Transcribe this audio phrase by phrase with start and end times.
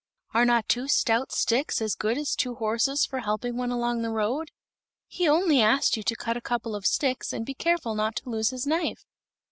[0.33, 4.01] "Are not two stout sticks as good as two horses for helping one along on
[4.01, 4.49] the road?
[5.07, 8.29] He only asked you to cut a couple of sticks and be careful not to
[8.31, 9.05] lose his knife."